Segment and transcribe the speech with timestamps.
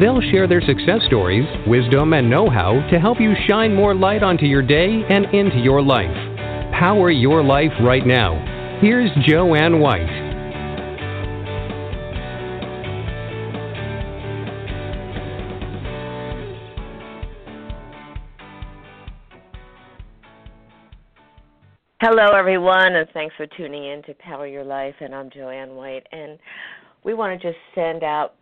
[0.00, 4.22] They'll share their success stories, wisdom, and know how to help you shine more light
[4.22, 6.10] onto your day and into your life.
[6.72, 8.78] Power your life right now.
[8.80, 10.32] Here's Jo Anne White.
[22.00, 24.96] Hello, everyone, and thanks for tuning in to Power Your Life.
[25.00, 26.38] And I'm Jo Anne White, and
[27.04, 28.34] we want to just send out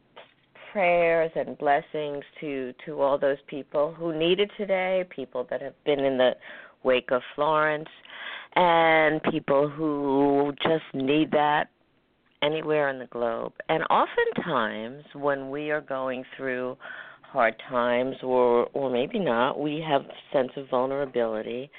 [0.73, 5.75] prayers and blessings to to all those people who need it today, people that have
[5.85, 6.33] been in the
[6.83, 7.89] wake of Florence,
[8.57, 11.69] and people who just need that
[12.43, 13.53] anywhere in the globe.
[13.69, 16.77] And oftentimes, when we are going through
[17.23, 21.71] hard times, or or maybe not, we have a sense of vulnerability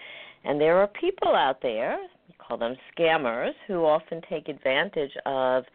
[0.44, 5.66] and there are people out there, we call them scammers, who often take advantage of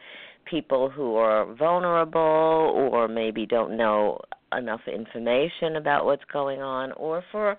[0.51, 4.21] people who are vulnerable or maybe don't know
[4.57, 7.57] enough information about what's going on or for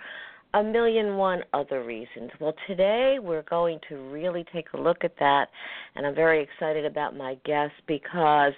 [0.54, 2.32] a million one other reasons.
[2.40, 5.48] Well, today we're going to really take a look at that,
[5.96, 8.54] and I'm very excited about my guest because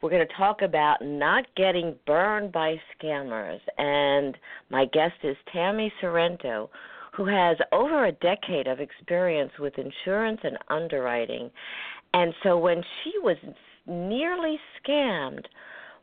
[0.00, 3.58] we're going to talk about not getting burned by scammers.
[3.78, 4.36] And
[4.70, 6.68] my guest is Tammy Sorrento,
[7.16, 11.50] who has over a decade of experience with insurance and underwriting.
[12.12, 13.36] And so when she was
[13.86, 15.44] nearly scammed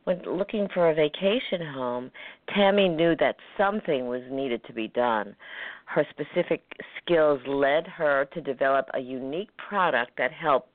[0.04, 2.10] when looking for a vacation home,
[2.54, 5.36] Tammy knew that something was needed to be done.
[5.84, 6.62] Her specific
[6.96, 10.70] skills led her to develop a unique product that helps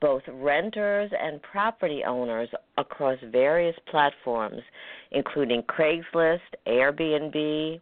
[0.00, 4.60] both renters and property owners across various platforms,
[5.10, 7.80] including Craigslist, Airbnb,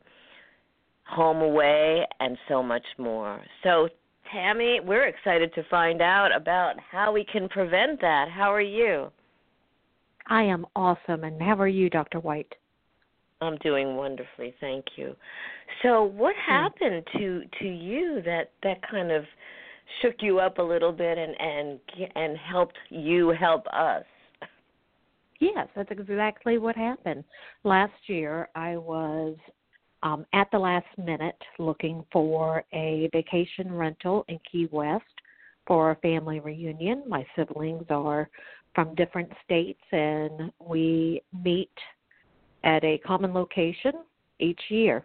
[1.14, 3.42] HomeAway, and so much more.
[3.62, 3.88] So,
[4.32, 8.28] Tammy, we're excited to find out about how we can prevent that.
[8.30, 9.10] How are you?
[10.28, 11.24] I am awesome.
[11.24, 12.20] And how are you, Dr.
[12.20, 12.52] White?
[13.42, 15.14] I'm doing wonderfully, thank you.
[15.82, 16.52] So, what hmm.
[16.52, 19.24] happened to to you that that kind of
[20.00, 21.80] shook you up a little bit and and
[22.14, 24.04] and helped you help us?
[25.40, 27.24] Yes, that's exactly what happened.
[27.64, 29.36] Last year, I was
[30.02, 35.04] um, at the last minute looking for a vacation rental in Key West
[35.66, 37.02] for a family reunion.
[37.06, 38.28] My siblings are
[38.74, 41.70] from different states, and we meet
[42.64, 43.92] at a common location
[44.38, 45.04] each year.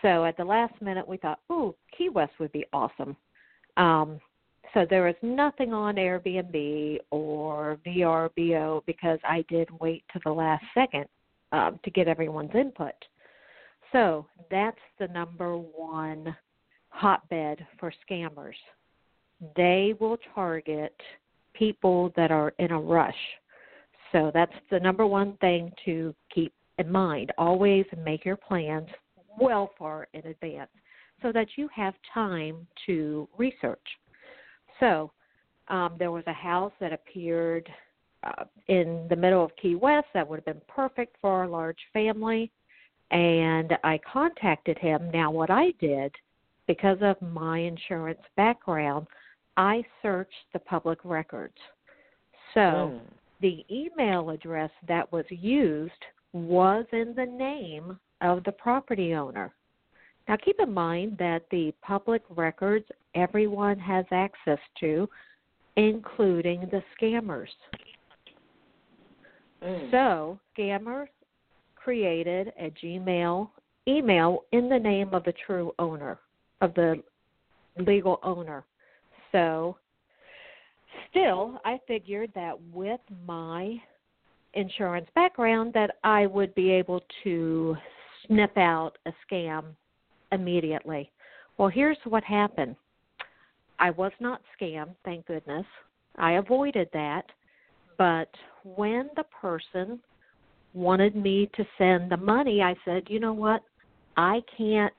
[0.00, 3.16] So at the last minute, we thought, "Ooh, Key West would be awesome."
[3.76, 4.20] Um,
[4.74, 10.64] so there was nothing on Airbnb or VRBO because I did wait to the last
[10.72, 11.06] second
[11.52, 12.94] um, to get everyone's input.
[13.92, 16.34] So that's the number one
[16.88, 18.54] hotbed for scammers.
[19.56, 20.94] They will target
[21.52, 23.14] people that are in a rush.
[24.10, 27.32] So that's the number one thing to keep in mind.
[27.38, 28.88] Always make your plans
[29.38, 30.70] well far in advance
[31.22, 33.86] so that you have time to research.
[34.80, 35.12] So
[35.68, 37.68] um, there was a house that appeared
[38.24, 41.78] uh, in the middle of Key West that would have been perfect for a large
[41.92, 42.50] family
[43.12, 45.10] and I contacted him.
[45.12, 46.12] Now, what I did,
[46.66, 49.06] because of my insurance background,
[49.56, 51.58] I searched the public records.
[52.54, 53.00] So mm.
[53.42, 55.92] the email address that was used
[56.32, 59.52] was in the name of the property owner.
[60.28, 65.08] Now, keep in mind that the public records everyone has access to,
[65.76, 67.48] including the scammers.
[69.62, 69.90] Mm.
[69.90, 71.08] So, scammers
[71.82, 73.48] created a Gmail
[73.88, 76.18] email in the name of the true owner,
[76.60, 77.02] of the
[77.78, 78.64] legal owner.
[79.32, 79.76] So,
[81.10, 83.80] still, I figured that with my
[84.54, 87.76] insurance background that I would be able to
[88.26, 89.64] sniff out a scam
[90.30, 91.10] immediately.
[91.58, 92.76] Well, here's what happened.
[93.78, 95.66] I was not scammed, thank goodness.
[96.16, 97.24] I avoided that.
[97.98, 98.28] But
[98.64, 100.00] when the person
[100.74, 103.62] wanted me to send the money, I said, you know what?
[104.16, 104.92] I can't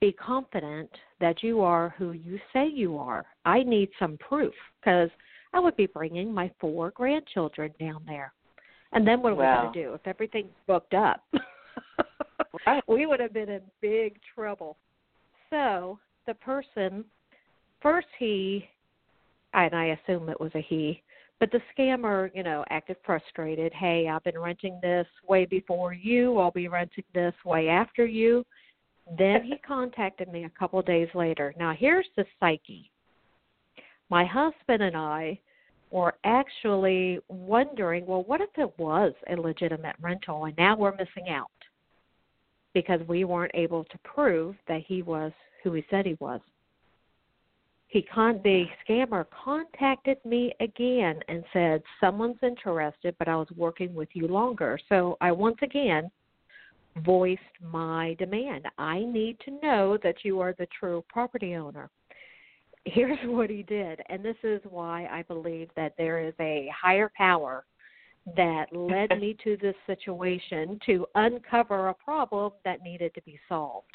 [0.00, 0.90] be confident
[1.20, 3.24] that you are who you say you are.
[3.44, 5.10] I need some proof because
[5.52, 8.32] I would be bringing my four grandchildren down there.
[8.92, 9.58] And then what are wow.
[9.58, 11.22] we going to do if everything's booked up?
[12.66, 12.82] right.
[12.86, 14.76] We would have been in big trouble.
[15.50, 17.04] So the person,
[17.82, 18.64] first he,
[19.54, 21.02] and I assume it was a he,
[21.40, 23.72] but the scammer, you know, acted frustrated.
[23.72, 26.38] Hey, I've been renting this way before you.
[26.38, 28.44] I'll be renting this way after you.
[29.16, 31.54] Then he contacted me a couple of days later.
[31.58, 32.90] Now, here's the psyche.
[34.10, 35.38] My husband and I
[35.90, 41.30] were actually wondering, well, what if it was a legitimate rental and now we're missing
[41.30, 41.50] out
[42.74, 45.32] because we weren't able to prove that he was
[45.62, 46.40] who he said he was.
[47.88, 53.94] He con the scammer contacted me again and said someone's interested, but I was working
[53.94, 54.78] with you longer.
[54.88, 56.10] So I once again
[56.98, 58.66] voiced my demand.
[58.76, 61.90] I need to know that you are the true property owner
[62.92, 67.10] here's what he did, and this is why I believe that there is a higher
[67.16, 67.64] power
[68.36, 73.86] that led me to this situation to uncover a problem that needed to be solved.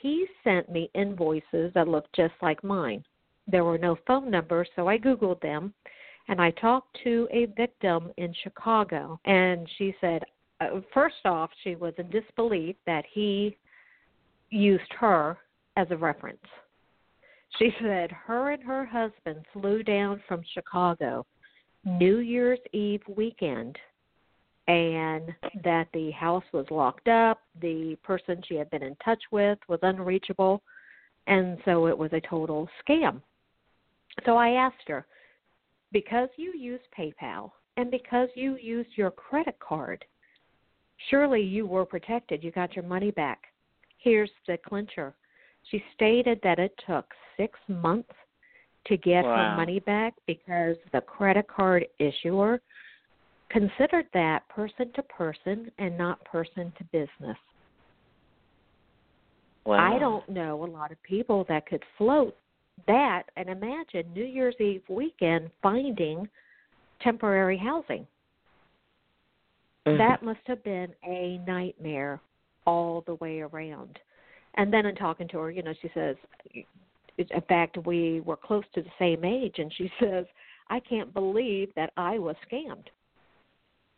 [0.00, 3.04] He sent me invoices that looked just like mine.
[3.46, 5.74] There were no phone numbers, so I Googled them
[6.28, 9.18] and I talked to a victim in Chicago.
[9.24, 10.22] And she said,
[10.60, 13.56] uh, first off, she was in disbelief that he
[14.50, 15.38] used her
[15.76, 16.38] as a reference.
[17.58, 21.26] She said her and her husband flew down from Chicago
[21.84, 23.76] New Year's Eve weekend
[24.68, 25.34] and
[25.64, 29.80] that the house was locked up, the person she had been in touch with was
[29.82, 30.62] unreachable,
[31.26, 33.20] and so it was a total scam.
[34.24, 35.06] So I asked her,
[35.92, 40.04] because you use PayPal and because you used your credit card,
[41.08, 42.44] surely you were protected.
[42.44, 43.40] You got your money back.
[43.98, 45.14] Here's the clincher.
[45.70, 48.12] She stated that it took six months
[48.86, 49.36] to get wow.
[49.36, 52.60] her money back because the credit card issuer
[53.50, 57.36] considered that person to person and not person to business.
[59.64, 59.94] Wow.
[59.94, 62.36] I don't know a lot of people that could float
[62.86, 66.28] that and imagine New Year's Eve weekend finding
[67.02, 68.06] temporary housing.
[69.86, 69.98] Mm-hmm.
[69.98, 72.20] That must have been a nightmare
[72.66, 73.98] all the way around.
[74.54, 76.16] And then in talking to her, you know, she says,
[76.54, 80.26] in fact, we were close to the same age, and she says,
[80.68, 82.86] I can't believe that I was scammed.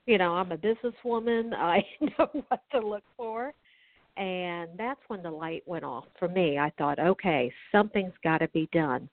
[0.06, 1.54] You know, I'm a businesswoman.
[1.56, 3.52] I know what to look for.
[4.16, 6.58] And that's when the light went off for me.
[6.58, 9.08] I thought, okay, something's got to be done.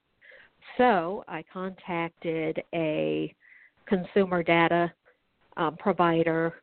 [0.77, 3.33] So I contacted a
[3.87, 4.91] consumer data
[5.57, 6.55] um, provider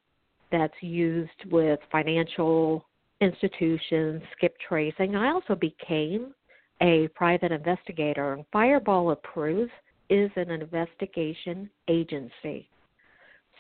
[0.53, 2.85] that's used with financial
[3.21, 5.17] institutions, skip tracing.
[5.17, 6.35] I also became
[6.83, 8.39] a private investigator.
[8.53, 9.73] Fireball Approves
[10.11, 12.69] is an investigation agency.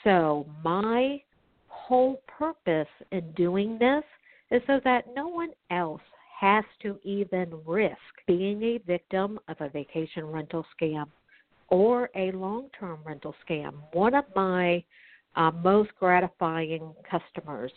[0.04, 1.20] So, my
[1.68, 4.04] whole purpose in doing this
[4.50, 6.02] is so that no one else
[6.38, 7.96] has to even risk
[8.26, 11.06] being a victim of a vacation rental scam
[11.68, 13.74] or a long term rental scam.
[13.92, 14.84] One of my
[15.34, 17.72] uh, most gratifying customers,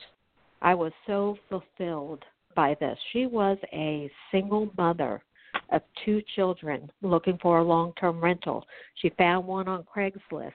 [0.62, 2.24] I was so fulfilled
[2.56, 2.98] by this.
[3.13, 5.22] She was a single mother
[5.72, 8.65] of two children looking for a long term rental.
[8.95, 10.51] She found one on Craigslist.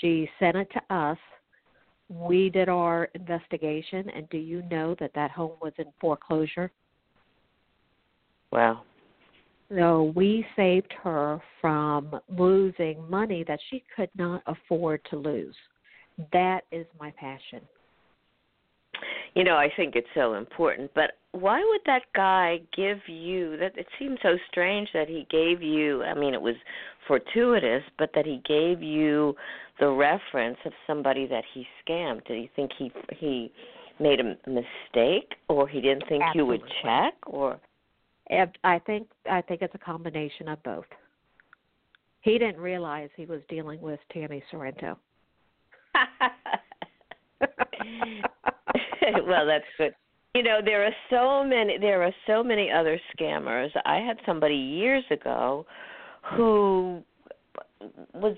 [0.00, 1.18] She sent it to us.
[2.08, 6.70] We did our investigation, and do you know that that home was in foreclosure?
[8.50, 8.82] Wow.
[9.70, 15.56] So we saved her from losing money that she could not afford to lose.
[16.32, 17.60] That is my passion.
[19.34, 23.76] You know, I think it's so important, but why would that guy give you that
[23.76, 26.54] it seems so strange that he gave you I mean it was
[27.08, 29.34] fortuitous, but that he gave you
[29.80, 32.24] the reference of somebody that he scammed.
[32.26, 33.50] Do you think he he
[33.98, 36.40] made a mistake or he didn't think Absolutely.
[36.40, 37.58] you would check or
[38.62, 40.84] I think I think it's a combination of both.
[42.20, 44.96] He didn't realize he was dealing with Tammy Sorrento.
[49.26, 49.94] well, that's good.
[50.34, 53.70] You know, there are so many there are so many other scammers.
[53.84, 55.64] I had somebody years ago
[56.36, 57.02] who
[58.12, 58.36] was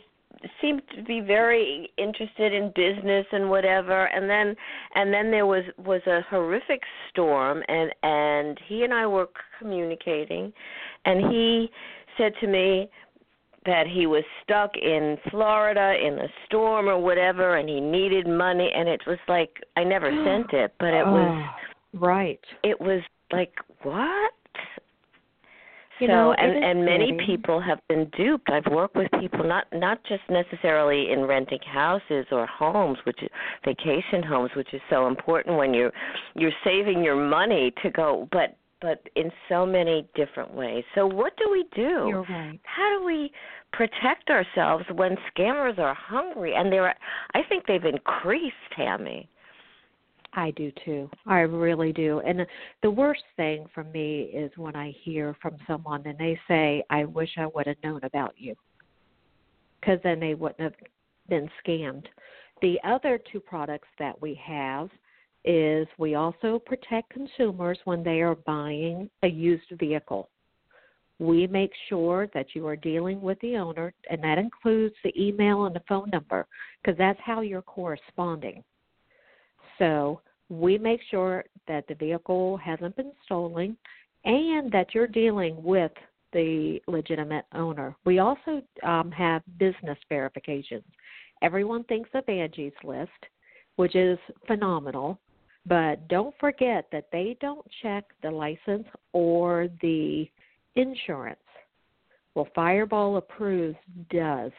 [0.61, 4.55] seemed to be very interested in business and whatever and then
[4.95, 10.53] and then there was was a horrific storm and and he and I were communicating
[11.07, 11.71] and he
[12.19, 12.91] said to me
[13.67, 18.71] that he was stuck in Florida in a storm or whatever and he needed money
[18.75, 21.49] and it was like I never sent it but it was
[21.95, 22.41] oh, right.
[22.63, 24.33] it was like what?
[25.99, 27.27] You so know, and and many scary.
[27.27, 28.51] people have been duped.
[28.51, 33.31] I've worked with people not not just necessarily in renting houses or homes which is
[33.65, 35.93] vacation homes which is so important when you're
[36.35, 40.85] you're saving your money to go but but in so many different ways.
[40.95, 42.07] So what do we do?
[42.09, 42.61] You're right.
[42.65, 43.33] How do we
[43.73, 46.95] protect ourselves when scammers are hungry and they're
[47.35, 49.29] I think they've increased, Tammy.
[50.33, 51.09] I do too.
[51.27, 52.21] I really do.
[52.21, 52.47] And
[52.83, 57.05] the worst thing for me is when I hear from someone and they say, "I
[57.05, 58.55] wish I would have known about you."
[59.83, 60.75] Cuz then they wouldn't have
[61.29, 62.07] been scammed.
[62.61, 64.91] The other two products that we have
[65.47, 70.29] is we also protect consumers when they are buying a used vehicle.
[71.19, 75.65] We make sure that you are dealing with the owner, and that includes the email
[75.65, 76.47] and the phone number,
[76.83, 78.63] because that's how you're corresponding.
[79.79, 83.77] So we make sure that the vehicle hasn't been stolen
[84.25, 85.93] and that you're dealing with
[86.33, 87.97] the legitimate owner.
[88.05, 90.85] We also um, have business verifications.
[91.43, 93.11] Everyone thinks of Angie's List,
[93.77, 95.19] which is phenomenal,
[95.67, 100.27] but don't forget that they don't check the license or the
[100.77, 101.39] insurance.
[102.35, 103.79] Well, Fireball Approves
[104.11, 104.53] does.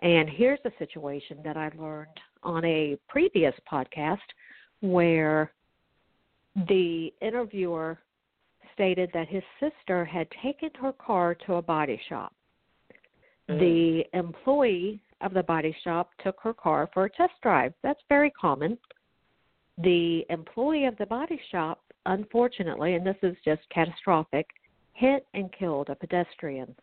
[0.00, 2.08] And here's a situation that I learned
[2.42, 4.18] on a previous podcast
[4.80, 5.52] where
[6.68, 7.98] the interviewer
[8.74, 12.32] stated that his sister had taken her car to a body shop.
[13.48, 13.60] Mm-hmm.
[13.60, 17.72] The employee of the body shop took her car for a test drive.
[17.82, 18.78] That's very common.
[19.78, 24.46] The employee of the body shop, unfortunately, and this is just catastrophic,
[24.92, 26.74] hit and killed a pedestrian.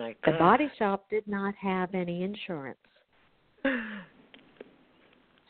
[0.00, 2.78] Oh the body shop did not have any insurance.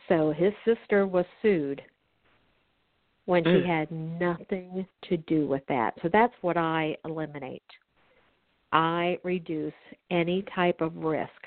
[0.09, 1.83] So his sister was sued
[3.25, 3.66] when she Mm.
[3.66, 5.99] had nothing to do with that.
[6.02, 7.62] So that's what I eliminate.
[8.73, 9.75] I reduce
[10.11, 11.47] any type of risk.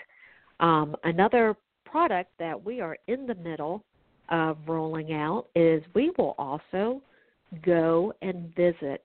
[0.60, 3.84] Um, another product that we are in the middle
[4.30, 7.02] of rolling out is we will also
[7.64, 9.04] go and visit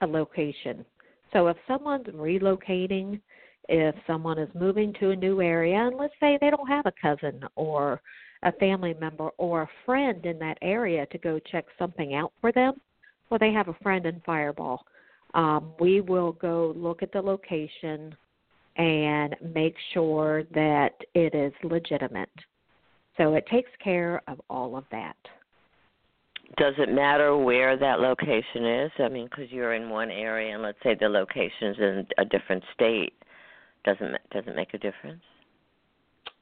[0.00, 0.84] a location.
[1.32, 3.20] So if someone's relocating,
[3.68, 6.92] if someone is moving to a new area, and let's say they don't have a
[7.00, 8.00] cousin or
[8.42, 12.52] a family member or a friend in that area to go check something out for
[12.52, 12.74] them,
[13.28, 14.84] well, they have a friend in Fireball.
[15.34, 18.16] Um, we will go look at the location
[18.76, 22.30] and make sure that it is legitimate.
[23.18, 25.16] So it takes care of all of that.
[26.56, 28.90] Does it matter where that location is?
[28.98, 32.62] I mean, because you're in one area, and let's say the location's in a different
[32.74, 33.12] state,
[33.84, 35.22] doesn't doesn't make a difference?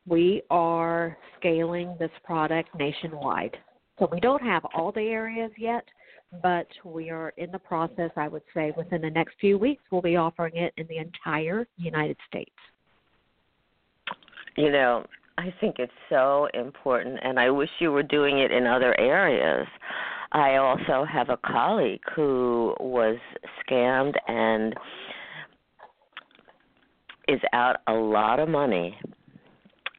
[0.06, 3.56] We are scaling this product nationwide,
[3.98, 5.84] so we don't have all the areas yet,
[6.40, 8.10] but we are in the process.
[8.16, 11.66] I would say within the next few weeks, we'll be offering it in the entire
[11.76, 12.54] United States.
[14.56, 15.04] You know,
[15.38, 19.66] I think it's so important, and I wish you were doing it in other areas.
[20.32, 23.18] I also have a colleague who was
[23.62, 24.74] scammed and
[27.28, 28.98] is out a lot of money.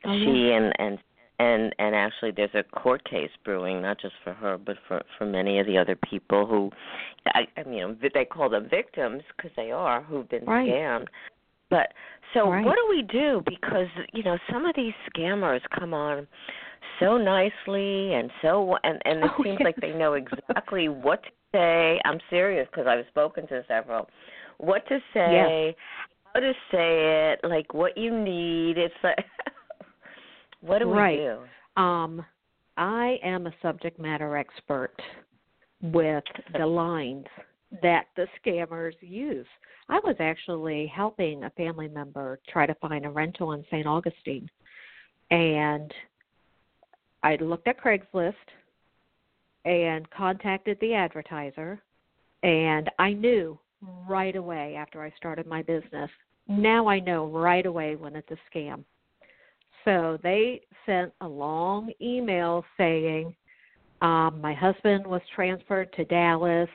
[0.06, 0.25] Oh, yeah.
[0.25, 0.98] She and and
[1.39, 5.25] and and actually there's a court case brewing not just for her but for for
[5.25, 6.72] many of the other people who
[7.27, 10.70] I, I mean they call them victims because they are who've been Right.
[10.70, 11.08] scammed
[11.70, 11.94] but
[12.34, 12.66] so Right.
[12.66, 13.42] what do we do?
[13.46, 16.28] Because you know some of these scammers come on
[17.00, 19.66] so nicely and so and and it Oh, seems yes.
[19.66, 22.00] like they know exactly what to say.
[22.06, 24.10] I'm serious because I've spoken to several.
[24.58, 25.76] What to say,
[26.34, 28.78] how to say it, like what you need.
[28.78, 29.18] It's like
[30.62, 31.20] what do Right.
[31.20, 31.82] we do?
[31.82, 32.26] Um,
[32.78, 34.94] I am a subject matter expert
[35.82, 36.24] with
[36.58, 37.26] the lines
[37.82, 39.48] that the scammers use.
[39.90, 43.88] I was actually helping a family member try to find a rental in St.
[43.88, 44.50] Augustine,
[45.32, 45.94] and
[47.24, 48.34] I looked at Craigslist
[49.66, 51.82] and contacted the advertiser,
[52.44, 53.60] and I knew
[54.08, 56.10] right away after I started my business.
[56.48, 58.84] Now I know right away when it's a scam.
[59.84, 63.36] So they sent a long email saying,
[64.02, 66.70] um, "My husband was transferred to Dallas.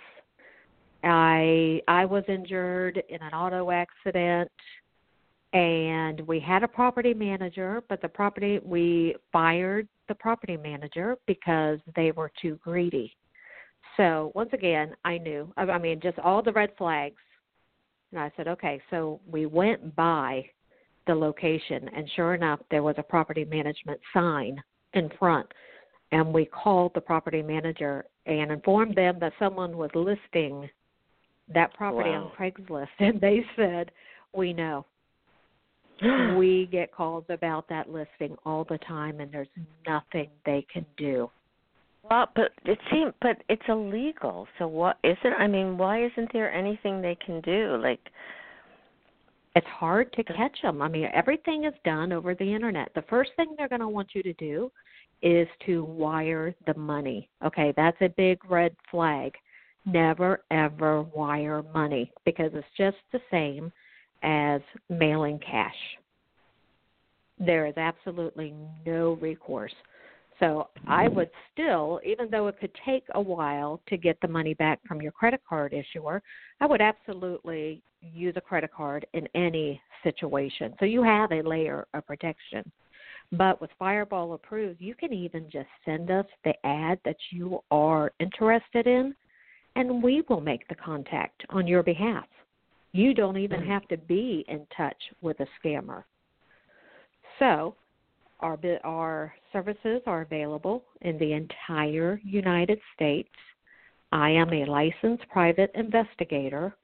[1.05, 4.51] I I was injured in an auto accident,
[5.53, 11.79] and we had a property manager, but the property we fired the property manager because
[11.97, 13.17] they were too greedy."
[13.97, 15.53] So once again, I knew.
[15.57, 17.21] I mean, just all the red flags.
[18.13, 18.81] And I said, okay.
[18.91, 20.45] So we went by
[21.07, 24.63] the location, and sure enough, there was a property management sign
[24.95, 25.47] in front.
[26.13, 30.69] And we called the property manager and informed them that someone was listing
[31.49, 32.25] that property Wow.
[32.25, 33.91] on Craigslist, and they said,
[34.33, 34.87] "We know.
[36.37, 39.49] we get calls about that listing all the time, and there's
[39.87, 41.31] nothing they can do."
[42.03, 44.49] Well, but it seems, but it's illegal.
[44.59, 45.33] So what is it?
[45.39, 47.77] I mean, why isn't there anything they can do?
[47.81, 48.01] Like,
[49.55, 50.83] it's hard to catch them.
[50.83, 52.91] I mean, everything is done over the internet.
[52.95, 54.71] The first thing they're going to want you to do
[55.23, 57.29] is to wire the money.
[57.45, 59.33] Okay, that's a big red flag.
[59.85, 63.73] Never ever wire money because it's just the same
[64.23, 65.75] as mailing cash.
[67.39, 68.55] There is absolutely
[68.87, 69.75] no recourse.
[70.39, 74.55] So I would still, even though it could take a while to get the money
[74.55, 76.23] back from your credit card issuer,
[76.61, 80.75] I would absolutely use a credit card in any situation.
[80.81, 82.71] So you have a layer of protection.
[83.33, 88.12] But with Fireball Approved, you can even just send us the ad that you are
[88.19, 89.15] interested in,
[89.76, 92.26] and we will make the contact on your behalf.
[92.93, 93.69] You don't even mm.
[93.69, 96.05] have to be in touch with a scammer.
[97.38, 97.75] So,
[98.41, 103.29] our our services are available in the entire United States.
[104.11, 106.75] I am a licensed private investigator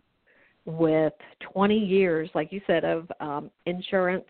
[0.64, 1.12] with
[1.52, 4.24] 20 years, like you said, of um, insurance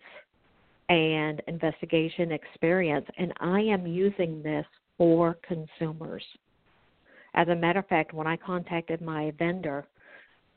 [0.89, 4.65] and investigation experience, and I am using this
[4.97, 6.23] for consumers.
[7.35, 9.85] As a matter of fact, when I contacted my vendor,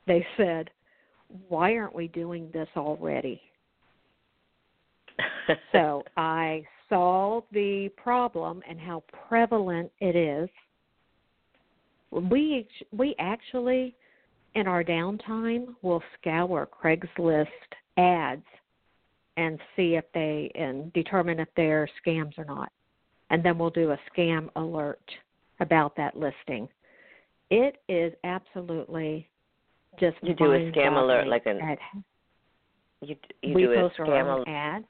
[0.07, 0.69] they said,
[1.47, 3.41] Why aren't we doing this already?
[5.71, 10.49] so I saw the problem and how prevalent it is.
[12.11, 13.95] We we actually
[14.55, 17.47] in our downtime will scour Craigslist
[17.97, 18.45] ads
[19.37, 22.71] and see if they and determine if they're scams or not.
[23.31, 25.01] And then we'll do a scam alert
[25.63, 26.69] about that listing.
[27.49, 29.27] It is absolutely
[29.99, 31.77] just you do a scam alert like an ad.
[33.01, 34.85] you you we do post a scam alert ad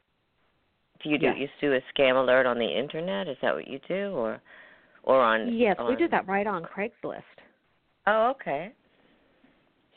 [1.03, 1.35] do you do yes.
[1.61, 3.27] you do a scam alert on the internet?
[3.27, 4.41] Is that what you do, or
[5.03, 5.53] or on?
[5.53, 5.89] Yes, on...
[5.89, 7.21] we do that right on Craigslist.
[8.07, 8.71] Oh, okay.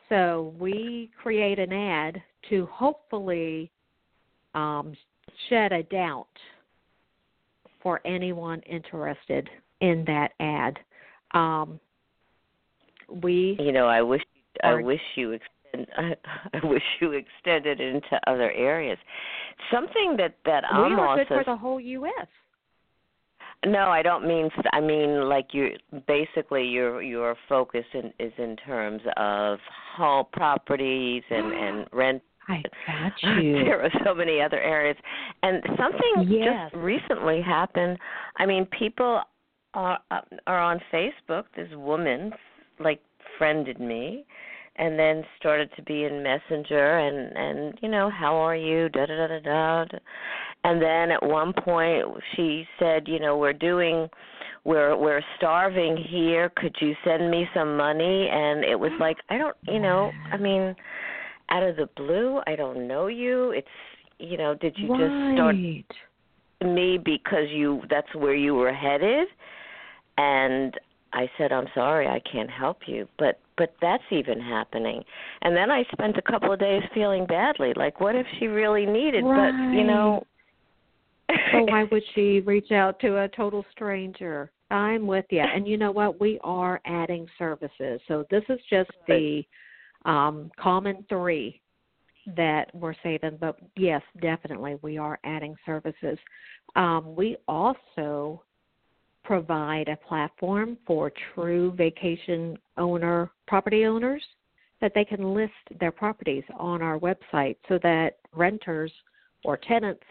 [0.09, 3.71] So we create an ad to hopefully
[4.54, 4.95] um,
[5.49, 6.26] shed a doubt
[7.82, 9.49] for anyone interested
[9.80, 10.78] in that ad.
[11.32, 11.80] Um,
[13.08, 14.23] we, you know, I wish
[14.62, 15.39] are, I wish you
[15.73, 16.15] and I,
[16.54, 18.99] I wish you extended it into other areas.
[19.73, 22.26] Something that that we I'm are also good for the whole U.S.
[23.65, 24.50] No, I don't mean.
[24.73, 25.71] I mean like you.
[26.06, 29.58] Basically, your your focus in, is in terms of
[29.97, 32.23] home properties and and rent.
[32.49, 33.54] I got you.
[33.65, 34.97] there are so many other areas,
[35.43, 36.71] and something yes.
[36.71, 37.99] just recently happened.
[38.39, 39.23] I mean, people
[39.76, 41.45] are uh, are on Facebook.
[41.54, 42.32] This woman
[42.80, 43.00] like
[43.39, 44.25] friended me
[44.76, 48.89] and then started to be in messenger and and you know how are you?
[48.89, 49.99] Da da da da da.
[50.65, 54.08] And then at one point she said you know we're doing
[54.65, 56.50] we're we're starving here.
[56.56, 58.28] Could you send me some money?
[58.32, 60.75] And it was like i don't you know i mean
[61.50, 63.50] out of the blue i don't know you.
[63.50, 63.69] It's
[64.19, 65.00] you know did you right.
[65.00, 65.56] just start
[66.75, 69.28] me because you that's where you were headed
[70.17, 70.75] and
[71.13, 75.02] I said, "I'm sorry, I can't help you." But but that's even happening.
[75.43, 78.87] And then I spent a couple of days feeling badly, like what if she really
[78.87, 79.25] needed?
[79.25, 79.52] Right.
[79.52, 80.25] But you know.
[81.52, 84.50] so why would she reach out to a total stranger?
[84.71, 85.41] I'm with you.
[85.41, 86.21] And you know what?
[86.21, 88.00] We are adding services.
[88.09, 89.45] So this is just the
[90.05, 91.61] um, common three
[92.37, 93.39] that we're saving.
[93.41, 96.19] But yes, definitely, we are adding services.
[96.75, 98.43] Um, we also
[99.26, 104.23] provide a platform for true vacation owner property owners
[104.80, 108.93] that they can list their properties on our website so that renters
[109.45, 110.02] or tenants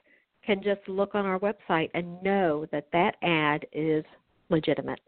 [0.45, 4.03] can just look on our website and know that that ad is
[4.49, 4.99] legitimate.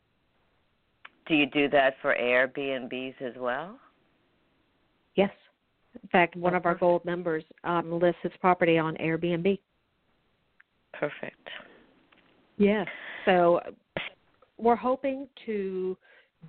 [1.28, 3.78] Do you do that for Airbnbs as well?
[5.16, 5.32] Yes.
[6.02, 9.60] In fact, one of our gold members um, lists his property on Airbnb.
[10.94, 11.50] Perfect.
[12.58, 12.88] Yes.
[13.26, 13.60] So
[14.58, 15.98] we're hoping to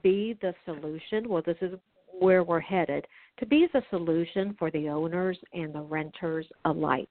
[0.03, 1.29] be the solution.
[1.29, 1.75] Well, this is
[2.19, 3.07] where we're headed
[3.39, 7.09] to be the solution for the owners and the renters alike.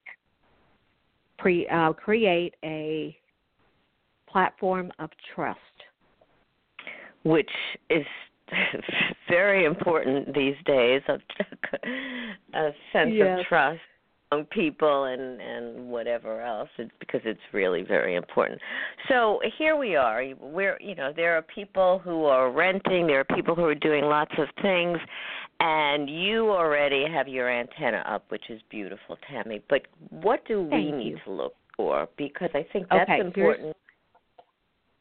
[1.38, 3.16] Pre, uh, create a
[4.28, 5.58] platform of trust,
[7.22, 7.50] which
[7.90, 8.04] is
[9.28, 11.00] very important these days.
[11.08, 11.18] A,
[12.58, 13.40] a sense yes.
[13.40, 13.80] of trust
[14.50, 18.60] people and and whatever else it's because it's really very important
[19.08, 23.36] so here we are we're you know there are people who are renting there are
[23.36, 24.98] people who are doing lots of things
[25.60, 30.70] and you already have your antenna up which is beautiful tammy but what do we
[30.70, 31.18] Thank need you.
[31.24, 33.74] to look for because i think that's okay, important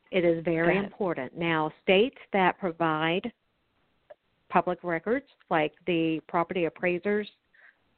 [0.09, 1.37] It is very important.
[1.37, 3.29] Now, states that provide
[4.49, 7.27] public records, like the property appraisers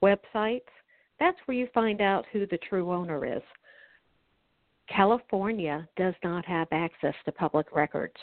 [0.01, 0.61] websites,
[1.19, 3.41] that's where you find out who the true owner is.
[4.88, 8.15] California does not have access to public records.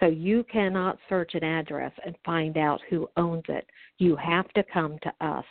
[0.00, 3.66] So you cannot search an address and find out who owns it.
[3.98, 5.44] You have to come to us.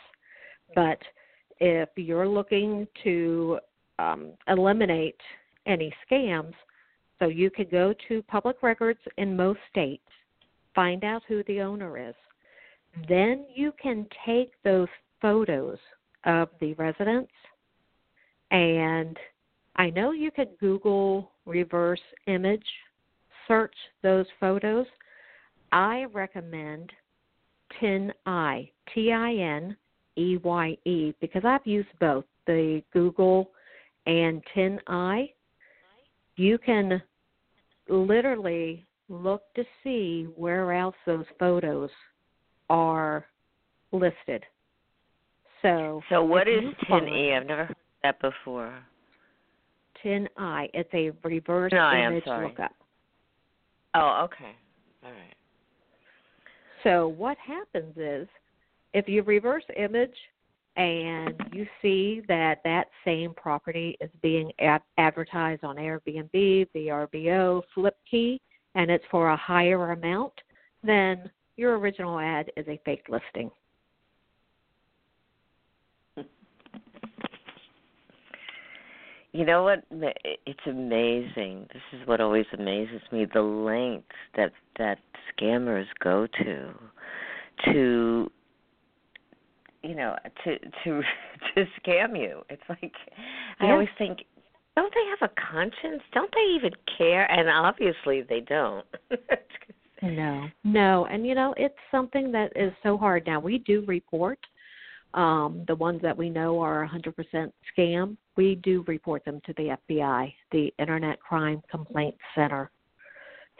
[0.74, 0.98] But
[1.58, 3.58] if you're looking to
[3.98, 5.20] um, eliminate
[5.66, 6.54] any scams,
[7.18, 10.04] so you could go to public records in most states,
[10.74, 12.14] find out who the owner is.
[13.08, 14.88] Then you can take those
[15.20, 15.78] photos
[16.26, 17.32] of the residents
[18.50, 19.16] and
[19.76, 22.64] I know you could Google reverse image
[23.46, 24.86] search those photos.
[25.72, 26.90] I recommend
[27.80, 29.76] TinEye, T I N
[30.16, 33.50] E Y E, because I've used both the Google
[34.06, 35.32] and TinEye.
[36.36, 37.02] You can
[37.88, 41.90] literally look to see where else those photos
[42.70, 43.26] are
[43.92, 44.44] listed.
[45.62, 47.32] So, so what is ten E?
[47.32, 48.78] I've never heard that before.
[50.02, 50.68] Ten I.
[50.74, 52.72] It's a reverse no, image lookup.
[53.94, 54.54] Oh, okay.
[55.04, 55.34] All right.
[56.84, 58.28] So what happens is
[58.92, 60.14] if you reverse image
[60.76, 68.38] and you see that that same property is being ad- advertised on Airbnb, VRBO, Flipkey,
[68.74, 70.34] and it's for a higher amount,
[70.84, 73.50] then your original ad is a fake listing.
[79.36, 79.84] You know what?
[79.90, 81.66] It's amazing.
[81.70, 84.96] This is what always amazes me: the lengths that that
[85.30, 86.72] scammers go to,
[87.66, 88.30] to,
[89.82, 91.02] you know, to to
[91.54, 92.44] to scam you.
[92.48, 92.94] It's like
[93.60, 94.20] I always think,
[94.74, 96.02] don't they have a conscience?
[96.14, 97.30] Don't they even care?
[97.30, 98.86] And obviously, they don't.
[100.02, 103.26] no, no, and you know, it's something that is so hard.
[103.26, 104.38] Now we do report
[105.12, 109.76] um, the ones that we know are 100% scam, we do report them to the
[109.88, 112.70] FBI, the Internet Crime Complaint Center.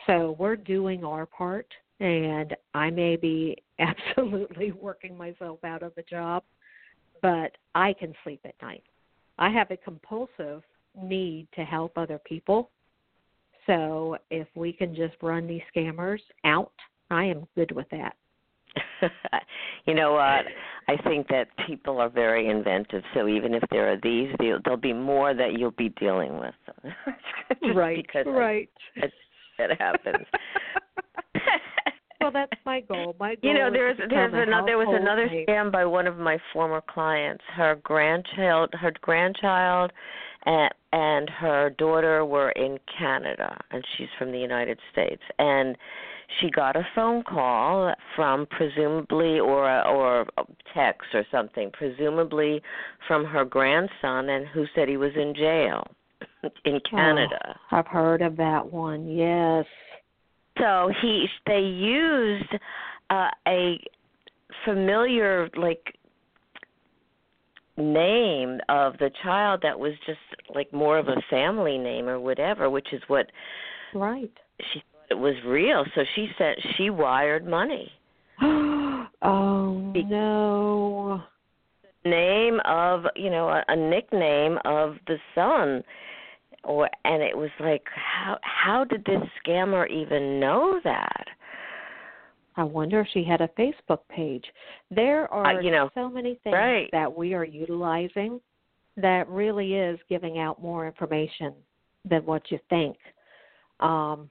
[0.07, 1.67] So we're doing our part,
[2.01, 6.43] and I may be absolutely working myself out of a job,
[7.23, 8.85] but I can sleep at night.
[9.39, 10.63] I have a compulsive
[11.01, 12.71] need to help other people.
[13.67, 16.73] So if we can just run these scammers out,
[17.11, 18.17] I am good with that.
[19.87, 20.45] you know what?
[20.89, 23.03] I think that people are very inventive.
[23.15, 26.55] So even if there are these, there'll be more that you'll be dealing with.
[27.75, 28.05] right.
[28.07, 28.69] Because right.
[28.97, 29.13] It,
[29.59, 30.27] it happens.
[32.21, 33.17] well, that's my goal.
[33.19, 33.53] My goal.
[33.53, 37.43] You know, there's there's another there was another scam by one of my former clients.
[37.55, 39.93] Her grandchild, her grandchild,
[40.45, 45.77] and and her daughter were in Canada, and she's from the United States, and
[46.41, 50.27] she got a phone call from presumably or or
[50.75, 52.61] text or something presumably
[53.07, 55.87] from her grandson and who said he was in jail
[56.65, 57.39] in Canada.
[57.47, 59.09] Oh, I've heard of that one.
[59.09, 59.65] Yes.
[60.59, 62.55] So he they used
[63.11, 63.79] uh, a
[64.65, 65.95] familiar like
[67.77, 70.19] name of the child that was just
[70.55, 73.27] like more of a family name or whatever, which is what
[73.95, 74.33] right
[74.73, 75.85] she it was real.
[75.95, 77.91] So she said she wired money.
[78.43, 81.23] oh no.
[82.05, 85.83] Name of you know a, a nickname of the son,
[86.63, 91.27] or and it was like how how did this scammer even know that?
[92.57, 94.45] I wonder if she had a Facebook page.
[94.91, 96.89] There are uh, you know, so many things right.
[96.93, 98.41] that we are utilizing
[98.97, 101.53] that really is giving out more information
[102.09, 102.97] than what you think.
[103.81, 104.31] Um,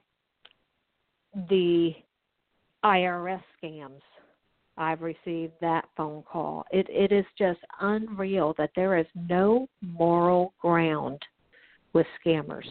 [1.49, 1.91] the
[2.83, 4.01] IRS scams.
[4.77, 6.65] I've received that phone call.
[6.71, 11.21] It it is just unreal that there is no moral ground
[11.93, 12.67] with scammers.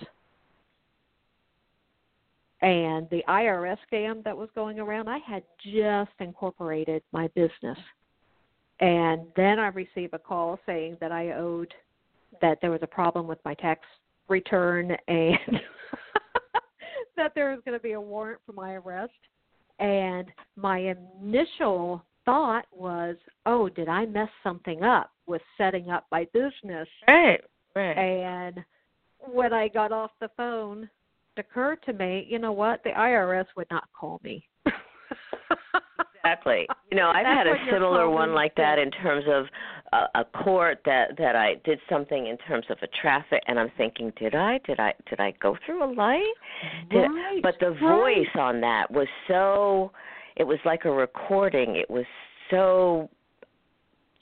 [2.60, 7.78] And the IRS scam that was going around, I had just incorporated my business.
[8.80, 11.72] And then I received a call saying that I owed
[12.40, 13.80] that there was a problem with my tax
[14.28, 15.60] return and
[17.16, 19.12] that there was going to be a warrant for my arrest.
[19.78, 26.26] And my initial thought was, oh, did I mess something up with setting up my
[26.32, 26.88] business?
[27.08, 27.40] Right,
[27.74, 27.96] right.
[27.96, 28.64] And
[29.18, 30.88] when I got off the phone,
[31.36, 32.82] it occurred to me, you know what?
[32.84, 34.46] The IRS would not call me.
[36.24, 36.66] exactly.
[36.90, 39.46] You know, I've That's had a similar one like that in terms of
[39.94, 43.70] a, a court that that I did something in terms of a traffic, and I'm
[43.76, 44.58] thinking, did I?
[44.66, 44.92] Did I?
[45.08, 46.34] Did I go through a light?
[46.90, 47.40] Did, right.
[47.42, 47.80] But the right.
[47.80, 49.92] voice on that was so.
[50.36, 51.76] It was like a recording.
[51.76, 52.06] It was
[52.50, 53.08] so.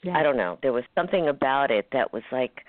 [0.03, 0.17] Yeah.
[0.17, 0.59] I don't know.
[0.61, 2.59] There was something about it that was like,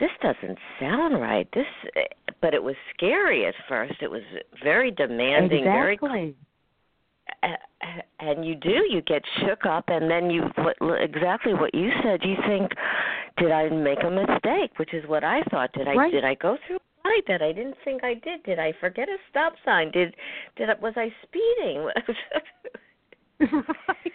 [0.00, 1.48] this doesn't sound right.
[1.54, 2.00] This, eh,
[2.40, 3.94] but it was scary at first.
[4.02, 4.22] It was
[4.62, 6.34] very demanding, very exactly.
[8.20, 12.20] And you do you get shook up and then you what exactly what you said
[12.22, 12.70] you think
[13.38, 14.78] did i make a mistake?
[14.78, 15.72] Which is what i thought.
[15.72, 16.12] Did i Right.
[16.12, 18.42] did i go through a light that i didn't think i did?
[18.44, 19.90] Did i forget a stop sign?
[19.90, 20.14] Did
[20.56, 21.88] did I, was i speeding?
[23.40, 24.12] Right.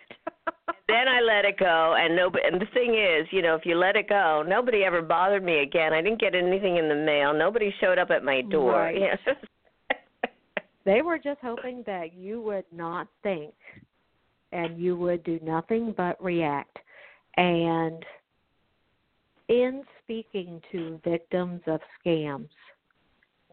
[0.87, 3.75] then i let it go and nobody and the thing is you know if you
[3.75, 5.93] let it go nobody ever bothered me again.
[5.93, 7.33] I didn't get anything in the mail.
[7.33, 8.73] Nobody showed up at my door.
[8.73, 9.19] Right.
[10.89, 13.53] They were just hoping that you would not think
[14.51, 16.79] and you would do nothing but react.
[17.37, 18.03] And
[19.49, 22.49] in speaking to victims of scams,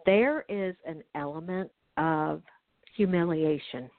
[0.06, 2.40] there is an element of
[2.96, 3.90] humiliation.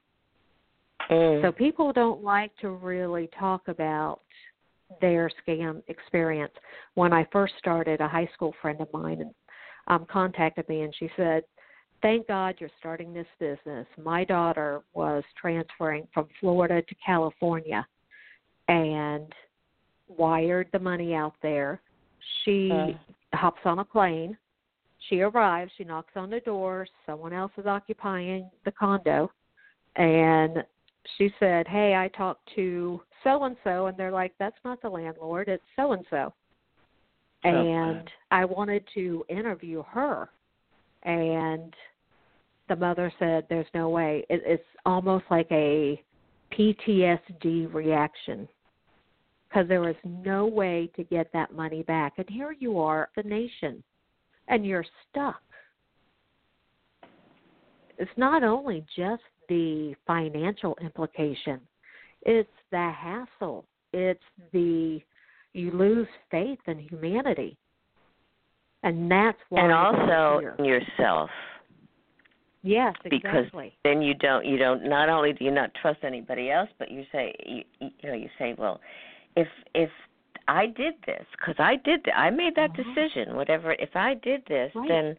[1.12, 1.44] Mm.
[1.44, 4.22] So people don't like to really talk about
[5.00, 6.54] their scam experience.
[6.96, 9.32] When I first started, a high school friend of mine
[9.86, 11.44] um, contacted me and she said,
[12.02, 13.88] Thank God you're starting this business.
[14.02, 17.86] My daughter was transferring from Florida to California
[18.68, 19.34] and
[20.08, 21.82] wired the money out there.
[22.44, 22.94] She Uh.
[23.36, 24.38] hops on a plane.
[25.00, 29.32] She arrives, she knocks on the door, someone else is occupying the condo
[29.98, 30.64] and
[31.18, 34.90] she said, "Hey, I talked to so and so," and they're like, "That's not the
[34.90, 36.34] landlord; it's so and so."
[37.44, 40.30] And I wanted to interview her,
[41.04, 41.74] and
[42.70, 46.02] the mother said, "There's no way." It, it's almost like a
[46.52, 48.48] PTSD reaction
[49.48, 53.24] because there was no way to get that money back, and here you are, the
[53.24, 53.84] nation,
[54.48, 55.42] and you're stuck.
[57.98, 61.62] It's not only just the financial implication
[62.24, 64.20] it's the hassle it's
[64.52, 65.00] the
[65.54, 67.58] you lose faith in humanity
[68.88, 70.56] and that's why and also here.
[70.66, 71.30] yourself
[72.64, 73.20] yes exactly.
[73.20, 76.90] because then you don't you don't not only do you not trust anybody else but
[76.92, 78.80] you say you, you know you say well
[79.36, 79.90] if if
[80.48, 82.84] i did this because i did th- i made that Uh-huh.
[82.84, 84.88] decision whatever if i did this Right.
[84.90, 85.16] then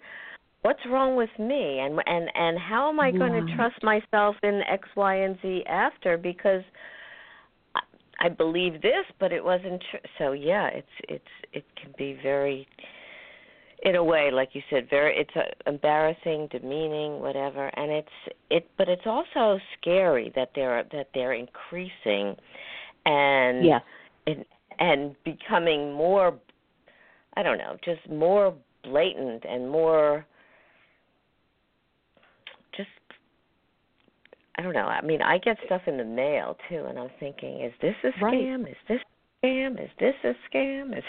[0.63, 4.63] what's wrong with me and and and how am i going to trust myself in
[4.69, 6.63] x y and z after because
[7.77, 7.81] I,
[8.27, 12.67] I believe this but it wasn't true so yeah it's it's it can be very
[13.83, 17.71] in a way like you said very it's uh embarrassing demeaning whatever.
[17.77, 18.09] And it's
[18.51, 22.35] it but it's also scary that they're that they're increasing
[23.07, 23.83] and yes
[24.27, 24.45] and
[24.81, 26.39] and becoming more
[27.37, 30.27] i don't know just more blatant and more
[32.77, 32.89] just
[34.57, 34.87] i don't know.
[34.87, 38.25] I mean i get stuff in the mail too and i'm thinking is this a
[38.25, 38.35] Right.
[38.35, 38.69] scam?
[38.69, 39.01] Is this
[39.43, 39.83] a scam?
[39.83, 40.97] Is this a scam?
[40.97, 41.05] Is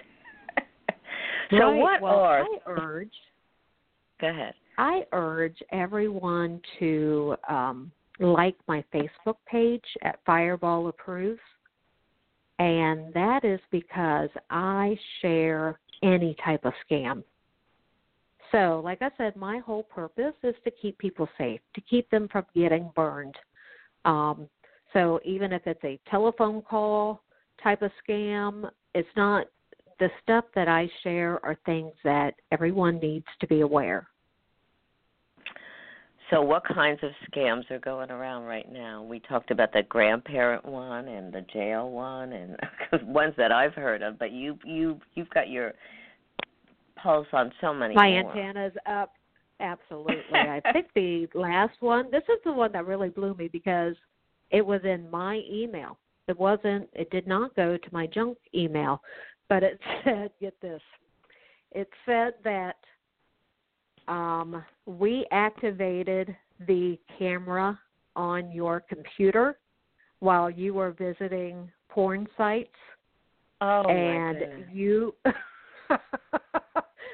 [1.51, 1.77] so right.
[1.77, 3.12] what well, are i urge
[4.21, 11.39] go ahead i urge everyone to um like my facebook page at fireball approves
[12.59, 17.23] and that is because i share any type of scam
[18.51, 22.27] So, like I said, my whole purpose is to keep people safe, to keep them
[22.31, 23.35] from getting burned.
[24.05, 24.49] Um,
[24.93, 27.21] so, even if it's a telephone call
[27.63, 29.47] type of scam, it's not
[29.99, 34.07] the stuff that I share are things that everyone needs to be aware.
[36.29, 39.01] So, what kinds of scams are going around right now?
[39.01, 42.55] We talked about the grandparent one and the jail one, and
[43.07, 44.19] ones that I've heard of.
[44.19, 45.73] But you, you, you've got your
[47.01, 48.31] pulse on so many My more.
[48.31, 49.13] antenna's up.
[49.59, 50.15] Absolutely.
[50.33, 52.12] I think the last one.
[52.12, 53.95] This is the one that really blew me because
[54.51, 55.97] it was in my email.
[56.27, 59.01] It wasn't it did not go to my junk email,
[59.49, 60.81] but it said get this.
[61.71, 62.77] It said that
[64.07, 66.35] um we activated
[66.67, 67.79] the camera
[68.15, 69.57] on your computer
[70.19, 72.69] while you were visiting porn sites
[73.62, 75.13] Oh and you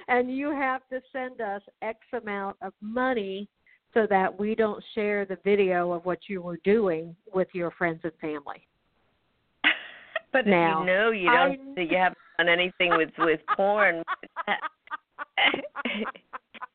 [0.08, 3.50] and you have to send us X amount of money
[3.94, 8.02] so that we don't share the video of what you were doing with your friends
[8.04, 8.68] and family.
[10.34, 14.04] but now, you know you don't, you haven't done anything with with porn.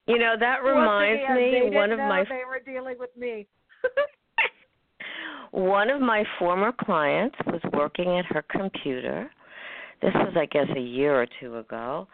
[0.06, 3.46] you know that reminds again, me one of my they were dealing with me.
[5.50, 9.30] one of my former clients was working at her computer
[10.02, 12.06] this was I guess a year or two ago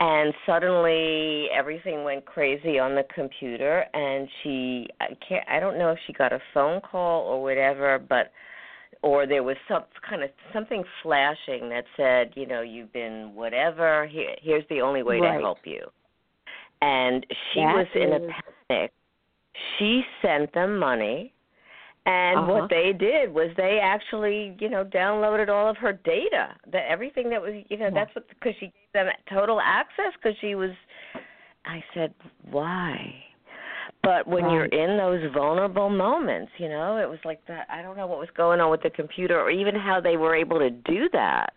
[0.00, 5.90] and suddenly everything went crazy on the computer and she I can't I don't know
[5.90, 8.32] if she got a phone call or whatever but
[9.04, 14.06] or there was some kind of something flashing that said, you know, you've been whatever,
[14.06, 15.36] here, here's the only way right.
[15.36, 15.86] to help you.
[16.82, 18.20] And she that was in a
[18.68, 18.92] panic.
[19.78, 21.34] She sent them money
[22.06, 22.52] and uh-huh.
[22.52, 26.54] what they did was they actually, you know, downloaded all of her data.
[26.70, 27.94] That everything that was, you know, yeah.
[27.94, 30.70] that's what because she gave them total access because she was.
[31.64, 32.12] I said,
[32.50, 33.14] why?
[34.04, 34.52] But when right.
[34.52, 37.66] you're in those vulnerable moments, you know, it was like that.
[37.70, 40.34] I don't know what was going on with the computer, or even how they were
[40.34, 41.52] able to do that.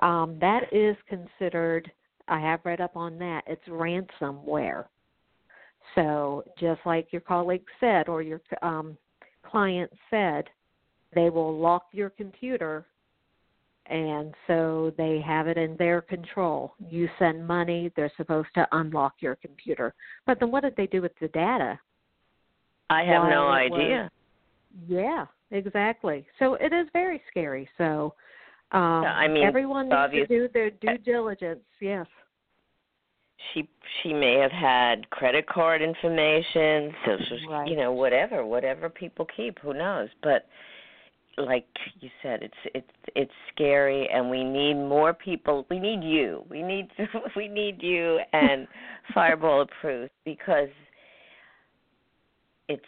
[0.00, 1.90] Um, that is considered.
[2.28, 3.42] I have read up on that.
[3.46, 4.86] It's ransomware.
[5.94, 8.98] So, just like your colleague said or your um,
[9.44, 10.44] client said,
[11.14, 12.84] they will lock your computer
[13.90, 16.74] and so they have it in their control.
[16.88, 19.94] You send money, they're supposed to unlock your computer.
[20.26, 21.78] But then what did they do with the data?
[22.90, 24.10] I have no idea.
[24.10, 26.26] Was, yeah, exactly.
[26.38, 27.68] So it is very scary.
[27.78, 28.14] So
[28.72, 31.60] um I mean, everyone needs to do their due diligence.
[31.80, 32.06] Yes
[33.52, 33.68] she
[34.02, 37.68] she may have had credit card information, social, right.
[37.68, 40.08] you know, whatever, whatever people keep, who knows?
[40.22, 40.46] But
[41.38, 41.66] like
[42.00, 45.66] you said, it's it's it's scary, and we need more people.
[45.68, 46.44] We need you.
[46.48, 46.88] We need
[47.36, 48.66] we need you and
[49.14, 50.68] Fireball approved because
[52.68, 52.82] it's.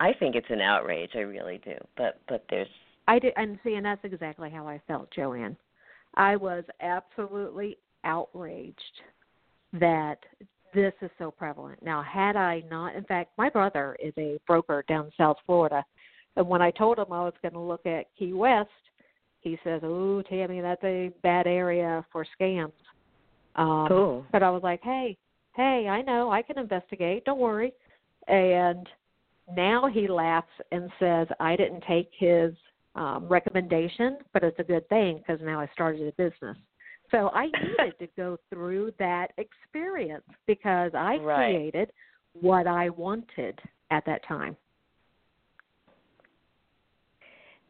[0.00, 1.10] I think it's an outrage.
[1.14, 1.74] I really do.
[1.96, 2.68] But but there's.
[3.08, 5.56] I did, and see, and that's exactly how I felt, Jo Anne.
[6.14, 8.76] I was absolutely outraged
[9.72, 10.18] that
[10.74, 11.82] this is so prevalent.
[11.82, 15.84] Now, had I not, in fact, my brother is a broker down South Florida,
[16.36, 18.70] and when I told him I was going to look at Key West,
[19.40, 22.72] he says, "Oh, Tammy, that's a bad area for scams."
[23.56, 24.26] Um, cool.
[24.32, 25.16] But I was like, "Hey,
[25.56, 27.24] hey, I know, I can investigate.
[27.24, 27.72] Don't worry."
[28.28, 28.86] And
[29.56, 32.52] now he laughs and says, "I didn't take his
[32.94, 36.56] um, recommendation, but it's a good thing because now I started a business."
[37.10, 37.46] So I
[37.78, 41.36] needed to go through that experience because I right.
[41.36, 41.92] created
[42.34, 43.58] what I wanted
[43.90, 44.56] at that time.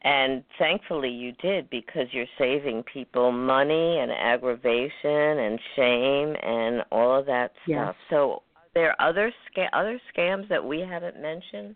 [0.03, 7.19] And thankfully you did because you're saving people money and aggravation and shame and all
[7.19, 7.67] of that stuff.
[7.67, 7.95] Yes.
[8.09, 8.43] So
[8.75, 11.75] there are other sca- other scams that we haven't mentioned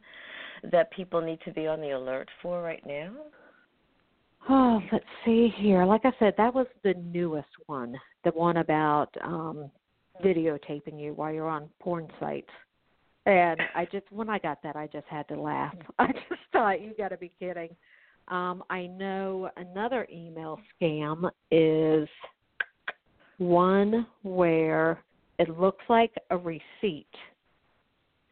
[0.71, 3.13] that people need to be on the alert for right now?
[4.49, 5.85] Oh, let's see here.
[5.85, 9.71] Like I said, that was the newest one, the one about um
[10.25, 12.51] videotaping you while you're on porn sites.
[13.27, 15.75] And I just when I got that, I just had to laugh.
[15.99, 17.71] I just thought you got to be kidding.
[18.29, 22.09] Um I know another email scam is
[23.39, 25.03] one where
[25.39, 27.07] it looks like a receipt.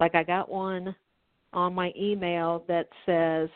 [0.00, 0.94] Like I got one
[1.52, 3.48] on my email that says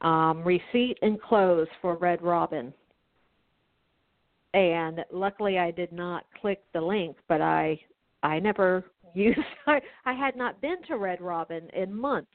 [0.00, 2.72] um, receipt enclosed for Red Robin.
[4.54, 7.78] And luckily, I did not click the link, but I
[8.22, 12.30] I never used I, I had not been to Red Robin in months,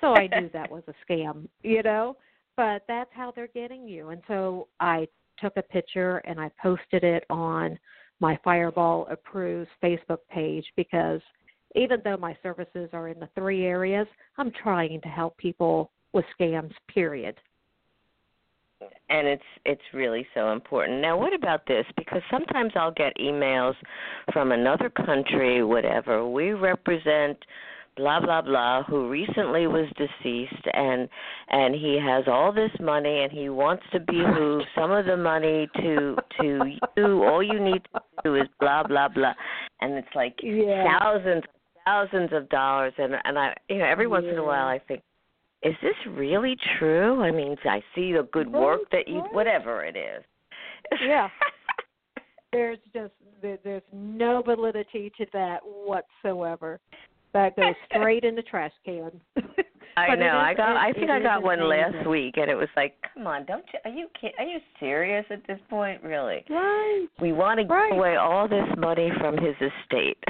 [0.00, 2.16] so I knew that was a scam, you know.
[2.58, 5.06] But that's how they're getting you, and so I
[5.40, 7.78] took a picture and I posted it on
[8.18, 11.20] my Fireball Approves Facebook page because
[11.76, 16.24] even though my services are in the three areas, I'm trying to help people with
[16.36, 17.36] scams period.
[19.08, 21.00] And it's it's really so important.
[21.00, 21.86] Now what about this?
[21.96, 23.74] Because sometimes i'll get emails
[24.32, 26.28] from another country whatever.
[26.28, 27.38] We represent
[27.98, 31.08] blah blah blah who recently was deceased and
[31.50, 35.68] and he has all this money and he wants to behoove some of the money
[35.76, 36.60] to to
[36.96, 39.34] you all you need to do is blah blah blah
[39.82, 40.98] and it's like yeah.
[40.98, 41.42] thousands
[41.84, 44.32] thousands of dollars and and i you know every once yeah.
[44.32, 45.02] in a while i think
[45.62, 47.20] is this really true?
[47.20, 50.22] I mean, I see the good work that you, whatever it is.
[51.04, 51.28] Yeah.
[52.52, 56.80] there's just there's no validity to that whatsoever.
[57.32, 59.12] That goes straight in the trash can.
[59.96, 60.36] I know.
[60.36, 60.76] I got.
[60.76, 63.80] I think I got one last week, and it was like, come on, don't you?
[63.84, 64.06] Are you
[64.38, 66.02] are you serious at this point?
[66.02, 66.44] Really?
[66.48, 67.06] Right.
[67.20, 67.90] We want to right.
[67.90, 70.22] give away all this money from his estate.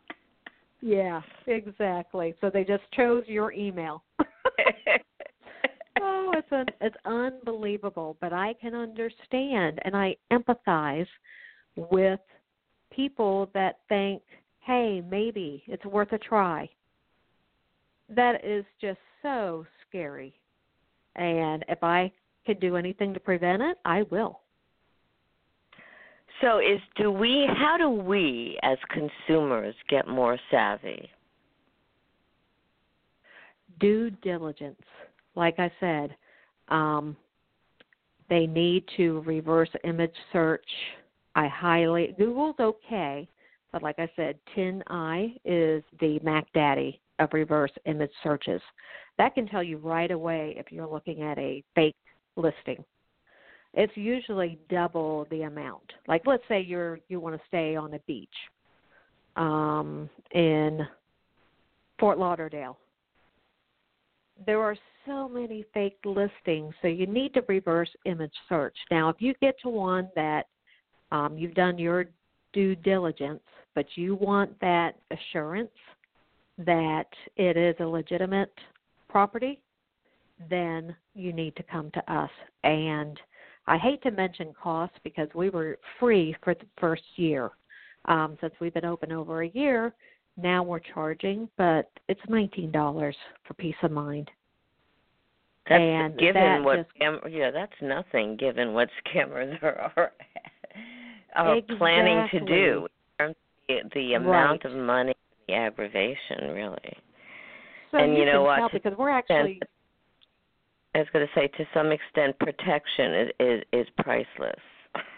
[0.80, 2.34] yeah, exactly.
[2.40, 4.02] So they just chose your email.
[6.00, 11.06] oh, it's un, it's unbelievable, but I can understand and I empathize
[11.76, 12.20] with
[12.90, 14.22] people that think,
[14.64, 16.68] "Hey, maybe it's worth a try."
[18.08, 20.34] That is just so scary.
[21.16, 22.12] And if I
[22.44, 24.40] can do anything to prevent it, I will.
[26.40, 31.08] So is do we how do we as consumers get more savvy?
[33.80, 34.82] Due diligence.
[35.36, 36.16] Like I said,
[36.68, 37.16] um,
[38.28, 40.66] they need to reverse image search.
[41.34, 43.28] I highly Google's okay,
[43.74, 48.62] but like I said, TinEye is the Mac Daddy of reverse image searches.
[49.18, 51.96] That can tell you right away if you're looking at a fake
[52.36, 52.84] listing.
[53.72, 55.92] It's usually double the amount.
[56.06, 58.28] Like let's say you're you want to stay on a beach
[59.34, 60.86] um, in
[61.98, 62.78] Fort Lauderdale.
[64.46, 68.76] There are so many fake listings, so you need to reverse image search.
[68.92, 70.46] Now, if you get to one that
[71.10, 72.04] um, you've done your
[72.52, 73.42] due diligence,
[73.74, 75.70] but you want that assurance
[76.58, 78.52] that it is a legitimate
[79.08, 79.60] property,
[80.50, 82.30] then you need to come to us.
[82.62, 83.18] And
[83.66, 87.50] I hate to mention costs because we were free for the first year.
[88.06, 89.94] Um, since we've been open over a year,
[90.36, 94.30] now we're charging, but it's nineteen dollars for peace of mind.
[95.68, 100.12] That's and given that what just, scam, yeah, that's nothing given what scammers are are,
[101.36, 102.86] are planning to do.
[103.68, 104.72] In terms of the, amount Right.
[104.72, 105.14] of money,
[105.48, 106.98] the aggravation, really.
[107.90, 108.72] so and you know can what?
[108.72, 109.60] because we're actually
[110.94, 114.60] I was going to say, to some extent, protection is is, is priceless.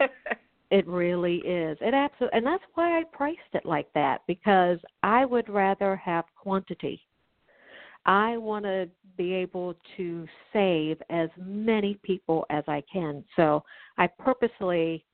[0.71, 1.79] It really is.
[1.81, 6.25] It absolutely, and that's why I priced it like that because I would rather have
[6.35, 7.01] quantity.
[8.05, 13.25] I want to be able to save as many people as I can.
[13.37, 13.63] So
[13.97, 15.05] I purposely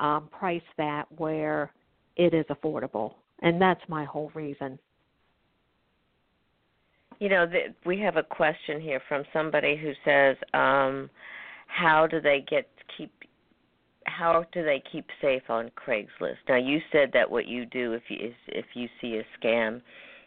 [0.00, 1.72] um, price that where
[2.16, 4.78] it is affordable, and that's my whole reason.
[7.18, 11.08] You know, th- we have a question here from somebody who says, um,
[11.66, 13.10] "How do they get keep?
[14.06, 18.02] How do they keep safe on Craigslist?" Now, you said that what you do if
[18.10, 19.80] you is if you see a scam,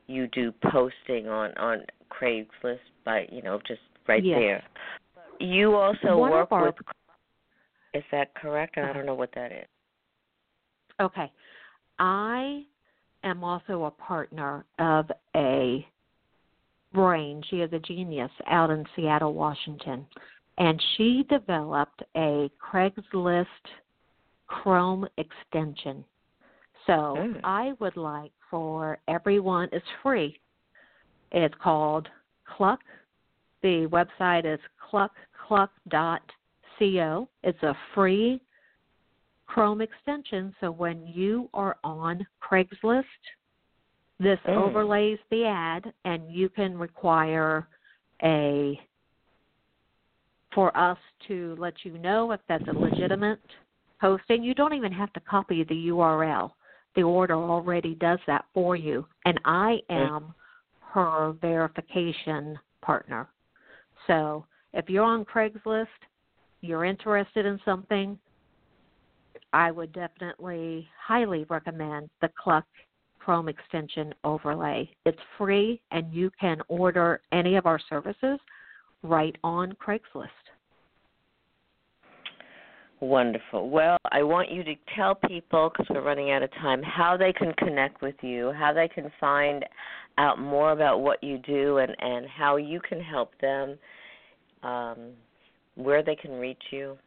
[0.08, 4.40] you do posting on on Craigslist by you know just right Yes.
[4.40, 4.64] there.
[5.40, 6.76] You also One work our- with.
[7.94, 8.78] Is that correct?
[8.78, 9.68] I don't know what that is.
[11.00, 11.32] Okay.
[12.00, 12.64] I
[13.24, 15.86] am also a partner of a
[16.94, 17.44] brain.
[17.50, 20.06] She is a genius out in Seattle, Washington.
[20.58, 23.46] And she developed a Craigslist
[24.48, 26.06] Chrome extension.
[26.88, 27.34] So.
[27.44, 30.40] I would like for everyone, it's free.
[31.32, 32.08] It's called
[32.58, 32.80] Cluck.
[33.62, 34.60] The website is
[34.92, 37.30] cluckcluck.co.
[37.44, 38.42] It's a free
[39.50, 43.04] Chrome extension so when you are on Craigslist,
[44.20, 44.58] this Mm.
[44.58, 47.68] overlays the ad and you can require
[48.22, 48.80] a
[50.52, 53.42] for us to let you know if that's a legitimate
[54.00, 54.44] posting.
[54.44, 56.54] You don't even have to copy the URL.
[56.96, 59.08] The order already does that for you.
[59.26, 60.34] And I am
[60.82, 63.28] her verification partner.
[64.06, 65.88] So if you're on Craigslist,
[66.62, 68.20] you're interested in something,
[69.54, 72.66] I would definitely highly recommend the Cluck
[73.20, 74.90] Chrome extension overlay.
[75.06, 78.40] It's free and you can order any of our services
[79.04, 80.28] right on Craigslist.
[83.02, 83.70] Wonderful.
[83.70, 87.32] Well, I want you to tell people, because we're running out of time, how they
[87.32, 89.64] can connect with you, how they can find
[90.18, 93.78] out more about what you do, and, and how you can help them,
[94.64, 95.12] um,
[95.76, 96.98] where they can reach you,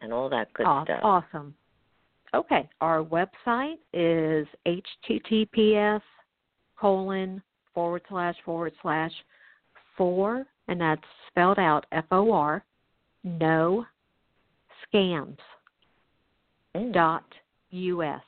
[0.00, 1.00] and all that good Aw- stuff.
[1.04, 1.54] Awesome.
[2.34, 6.00] Okay, our website is https
[6.78, 7.42] colon
[7.74, 9.12] forward slash forward slash
[9.96, 12.64] four, and that's spelled out F O R,
[13.24, 13.86] no
[14.92, 15.38] scams
[16.74, 16.92] Mm.
[16.92, 17.24] dot
[17.70, 18.22] us.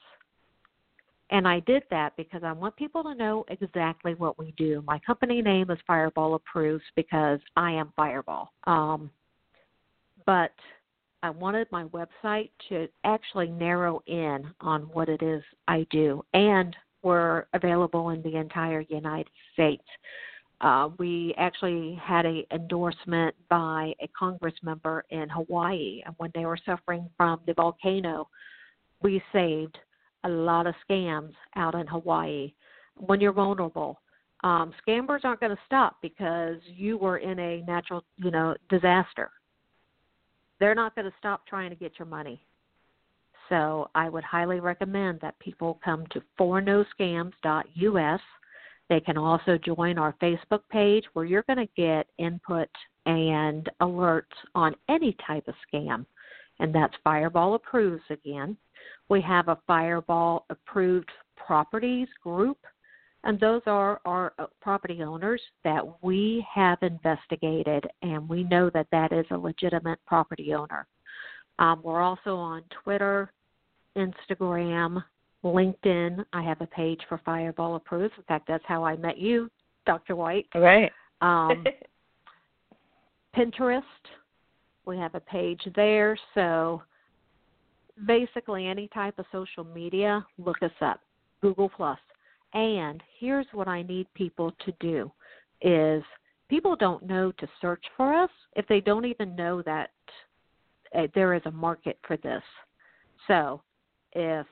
[1.31, 4.83] And I did that because I want people to know exactly what we do.
[4.87, 8.53] My company name is Fireball Approves because I am Fireball.
[8.65, 9.11] Um,
[10.27, 10.53] but
[11.25, 16.22] I wanted my website to actually narrow in on what it is I do.
[16.35, 19.87] And we're available in the entire United States.
[20.61, 26.45] Uh, we actually had an endorsement by a Congress member in Hawaii, and when they
[26.45, 28.29] were suffering from the volcano,
[29.01, 29.79] we saved
[30.25, 32.53] a lot of scams out in Hawaii.
[32.99, 33.99] When you're vulnerable,
[34.43, 39.31] um, scammers aren't going to stop because you were in a natural, you know, disaster.
[40.65, 42.41] They're not going to stop trying to get your money.
[43.51, 48.21] So I would highly recommend that people come to fornoscams.us.
[48.89, 52.71] They can also join our Facebook page where you're going to get input
[53.05, 54.23] and alerts
[54.55, 56.07] on any type of scam,
[56.61, 58.57] and that's Fireball Approves again.
[59.11, 62.57] We have a Fireball Approved Properties group,
[63.25, 68.87] and those are our uh, property owners that we have investigated, and we know that
[68.93, 70.87] that is a legitimate property owner.
[71.59, 73.33] Um, we're also on Twitter,
[73.97, 75.03] Instagram,
[75.43, 76.25] LinkedIn.
[76.33, 78.14] I have a page for Fireball Approves.
[78.16, 79.51] In fact, that's how I met you,
[79.87, 80.16] Dr.
[80.16, 80.47] White.
[80.55, 80.93] Right.
[81.20, 81.64] Um,
[83.37, 83.83] Pinterest.
[84.87, 86.18] We have a page there.
[86.35, 86.83] So
[88.07, 91.01] basically, any type of social media, look us up.
[91.41, 91.99] Google Plus.
[92.55, 95.11] And here's what I need people to do:
[95.61, 96.03] is
[96.49, 99.91] people don't know to search for us if they don't even know that
[100.95, 102.43] uh, there is a market for this.
[103.27, 103.63] So
[104.13, 104.47] if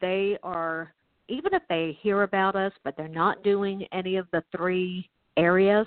[0.00, 0.94] they are
[1.28, 5.86] even if they hear about us but they're not doing any of the three areas,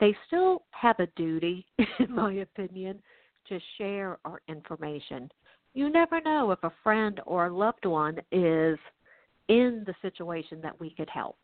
[0.00, 1.66] they still have a duty,
[1.98, 3.00] in my opinion,
[3.48, 5.30] to share our information.
[5.74, 8.78] You never know if a friend or a loved one is
[9.48, 11.38] in the situation that we could help.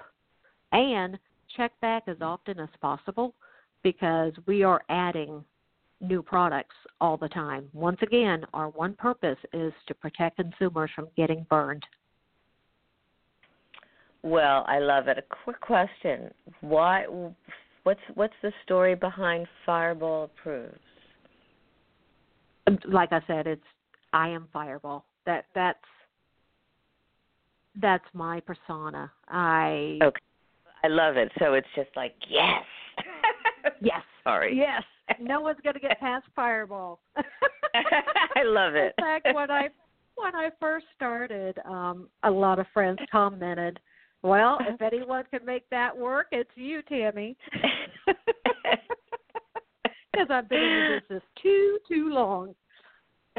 [0.73, 1.19] And
[1.57, 3.35] check back as often as possible
[3.83, 5.45] because we are adding
[6.01, 7.69] new products all the time.
[7.73, 11.85] Once again, our one purpose is to protect consumers from getting burned.
[14.23, 15.19] Well, I love it.
[15.19, 16.31] A quick question:
[16.61, 17.07] Why?
[17.85, 20.79] What's what's the story behind Fireball Approves?
[22.87, 23.63] Like I said, it's
[24.13, 25.05] I am Fireball.
[25.25, 25.79] That that's
[27.81, 29.11] that's my persona.
[29.29, 30.21] I okay.
[30.83, 31.31] I love it.
[31.39, 32.65] So it's just like yes,
[33.81, 34.83] yes, sorry, yes.
[35.21, 37.01] No one's going to get past Fireball.
[37.17, 38.95] I love it.
[38.97, 39.69] In fact, when I
[40.15, 43.81] when I first started, um, a lot of friends commented,
[44.23, 47.37] "Well, if anyone can make that work, it's you, Tammy."
[50.13, 52.55] Because I've been in this too too long.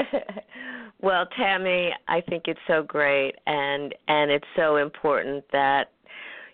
[1.01, 5.91] well, Tammy, I think it's so great, and and it's so important that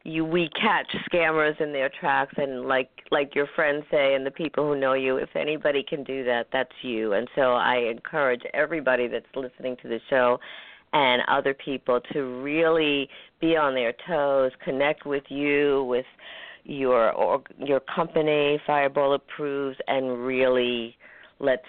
[0.07, 4.31] you we catch scammers in their tracks and like like your friends say and the
[4.31, 7.13] people who know you if anybody can do that that's you.
[7.13, 10.39] And so i encourage everybody that's listening to the show
[10.93, 13.09] and other people to really
[13.41, 16.05] be on their toes connect with you with
[16.63, 20.95] your or your company fireball approves and really
[21.39, 21.63] let's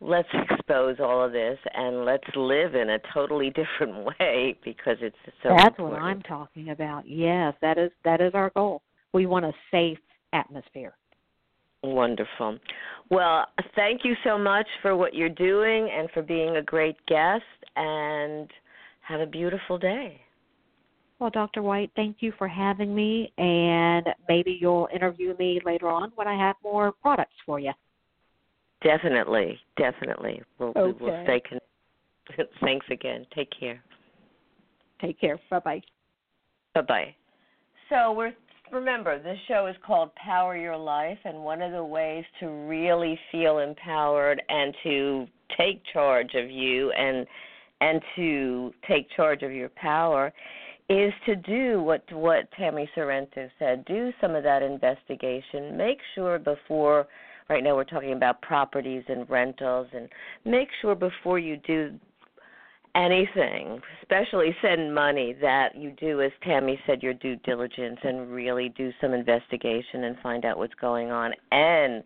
[0.00, 5.16] let's expose all of this and let's live in a totally different way because it's
[5.42, 6.00] so That's important.
[6.00, 7.08] what I'm talking about.
[7.08, 8.82] Yes, that is that is our goal.
[9.12, 9.98] We want a safe
[10.32, 10.94] atmosphere.
[11.82, 12.58] Wonderful.
[13.10, 17.42] Well, thank you so much for what you're doing and for being a great guest
[17.74, 18.50] and
[19.00, 20.20] have a beautiful day.
[21.18, 21.62] Well, Dr.
[21.62, 26.36] White, thank you for having me and maybe you'll interview me later on when I
[26.36, 27.72] have more products for you.
[28.82, 30.42] Definitely, definitely.
[30.58, 30.82] We'll, okay.
[30.82, 32.48] we will stay connected.
[32.60, 33.26] Thanks again.
[33.34, 33.82] Take care.
[35.00, 35.38] Take care.
[35.50, 35.82] Bye bye.
[36.74, 37.14] Bye bye.
[37.88, 38.32] So we're
[38.72, 43.18] remember this show is called Power Your Life, and one of the ways to really
[43.32, 45.26] feel empowered and to
[45.58, 47.26] take charge of you and
[47.80, 50.32] and to take charge of your power
[50.88, 53.84] is to do what what Tammy Sorrento said.
[53.84, 55.76] Do some of that investigation.
[55.76, 57.06] Make sure before
[57.50, 60.08] right now we're talking about properties and rentals and
[60.44, 61.92] make sure before you do
[62.94, 68.70] anything, especially send money, that you do, as Tammy said, your due diligence and really
[68.70, 71.32] do some investigation and find out what's going on.
[71.52, 72.02] And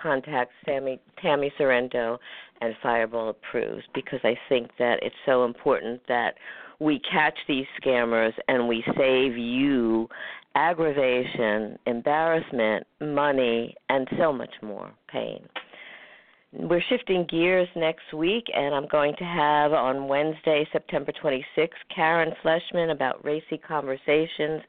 [0.00, 2.18] contact Sammy, Tammy Sorrento
[2.60, 6.34] and Fireball Approves because I think that it's so important that
[6.80, 10.08] we catch these scammers and we save you
[10.54, 15.40] aggravation, embarrassment, money, and so much more pain.
[16.56, 22.32] We're shifting gears next week, and I'm going to have on Wednesday, September 26th, Karen
[22.44, 24.62] Fleshman about racy conversations.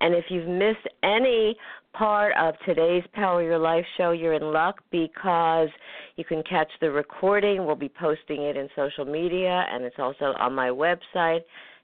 [0.00, 1.54] And if you've missed any
[1.92, 5.68] part of today's Power Your Life show, you're in luck because
[6.16, 7.66] you can catch the recording.
[7.66, 11.40] We'll be posting it in social media, and it's also on my website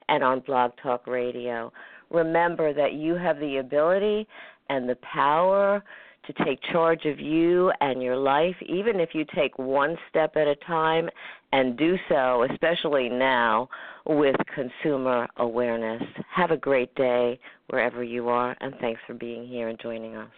[0.09, 1.70] and on Blog Talk Radio
[2.12, 4.26] remember that you have the ability
[4.68, 5.82] and the power
[6.27, 10.47] to take charge of you and your life, even if you take one step at
[10.47, 11.09] a time
[11.53, 13.68] and do so, especially now,
[14.07, 16.03] with consumer awareness.
[16.31, 20.31] Have a great day wherever you are, and thanks for being here and joining us.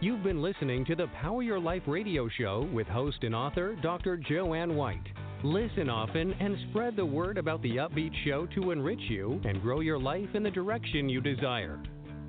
[0.00, 4.18] You've been listening to the Power Your Life radio show with host and author Dr.
[4.18, 5.06] Jo Anne White.
[5.42, 9.80] Listen often and spread the word about the upbeat show to enrich you and grow
[9.80, 11.80] your life in the direction you desire.